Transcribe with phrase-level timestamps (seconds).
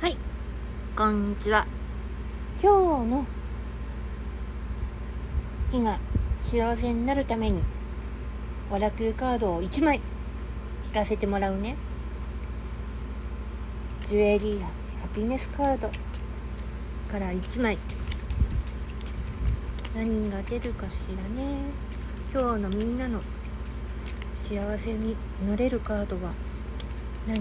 [0.00, 0.16] はい、
[0.96, 1.66] こんにちは。
[2.62, 3.26] 今日の
[5.70, 5.98] 日が
[6.42, 7.60] 幸せになるために、
[8.70, 10.00] オラクルカードを1枚
[10.86, 11.76] 引かせてもらうね。
[14.08, 14.68] ジュエリーハ
[15.14, 15.90] ピネスカード
[17.10, 17.76] から1枚。
[19.94, 21.58] 何が出るかしらね。
[22.32, 23.20] 今日のみんなの
[24.34, 25.14] 幸せに
[25.46, 26.32] 乗れるカードは
[27.28, 27.38] 何？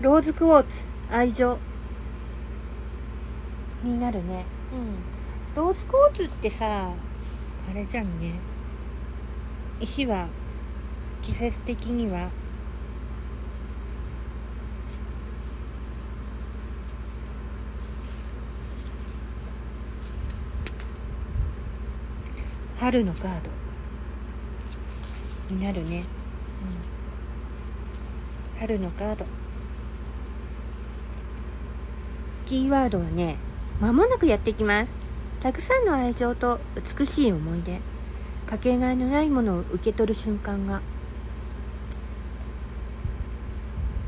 [0.00, 1.58] ローズクォーツ愛情。
[3.82, 4.44] になるね。
[4.72, 5.56] うん。
[5.56, 6.92] ローズクォーツってさ
[7.70, 8.34] あれじゃんね。
[9.80, 10.28] 石は
[11.22, 12.30] 季節的には。
[22.78, 23.58] 春のカード。
[25.50, 26.04] になるね、
[28.54, 29.24] うん、春のカード
[32.48, 33.36] キーワードはね、
[33.78, 34.92] 間もなくやってきます。
[35.38, 36.58] たくさんの愛情と
[36.98, 37.78] 美しい思い出、
[38.46, 40.80] かけがえのないものを受け取る瞬間が、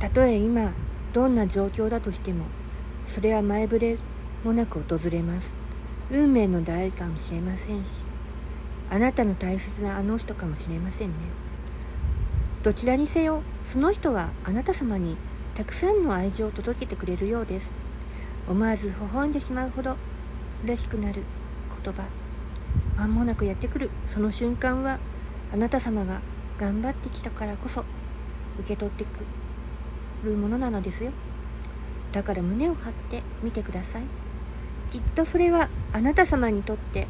[0.00, 0.72] たとえ今、
[1.12, 2.46] どんな状況だとしても、
[3.06, 3.98] それは前触れ
[4.42, 5.52] もなく訪れます。
[6.10, 7.88] 運命の出会いかもしれませんし、
[8.88, 11.14] あなたの大切なあの人かもしれませんね。
[12.62, 15.18] どちらにせよ、その人はあなた様に
[15.54, 17.91] たくさんの愛情を届けてくれるようです。
[18.48, 19.96] 思わず微笑んでしまうほど
[20.64, 21.22] 嬉しくなる
[21.82, 22.04] 言葉。
[22.96, 24.98] 間もなくやってくるその瞬間は
[25.52, 26.20] あなた様が
[26.58, 27.84] 頑張ってきたからこそ
[28.60, 29.08] 受け取ってく
[30.24, 31.10] るものなのですよ。
[32.12, 34.02] だから胸を張ってみてください。
[34.90, 37.06] きっとそれはあなた様にとって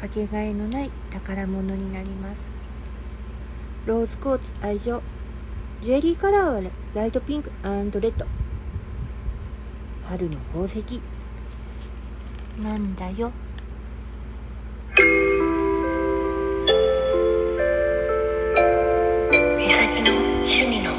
[0.00, 2.40] かけがえのない宝物になります。
[3.86, 5.02] ローズコーツ愛情。
[5.82, 8.26] ジュエリーカラーはライトピンクレッド。
[10.08, 10.82] 春の宝石。
[12.62, 13.30] なんだよ。
[19.58, 20.97] 美咲の趣味の